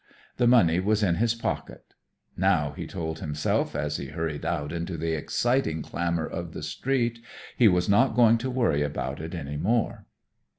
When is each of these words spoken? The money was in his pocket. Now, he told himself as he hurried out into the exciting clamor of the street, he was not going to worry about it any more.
The 0.37 0.47
money 0.47 0.79
was 0.79 1.03
in 1.03 1.17
his 1.17 1.35
pocket. 1.35 1.93
Now, 2.35 2.71
he 2.75 2.87
told 2.87 3.19
himself 3.19 3.75
as 3.75 3.97
he 3.97 4.07
hurried 4.07 4.43
out 4.43 4.71
into 4.73 4.97
the 4.97 5.11
exciting 5.11 5.83
clamor 5.83 6.25
of 6.25 6.53
the 6.53 6.63
street, 6.63 7.19
he 7.55 7.67
was 7.67 7.87
not 7.87 8.15
going 8.15 8.39
to 8.39 8.49
worry 8.49 8.81
about 8.81 9.21
it 9.21 9.35
any 9.35 9.57
more. 9.57 10.07